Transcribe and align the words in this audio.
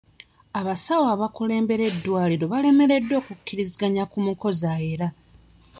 Abasawo 0.59 1.05
abakulembera 1.15 1.83
eddwaliro 1.91 2.45
balemereddwa 2.53 3.15
okukkiriziganya 3.21 4.03
ku 4.11 4.17
mukozi 4.25 4.65
ayera. 4.75 5.07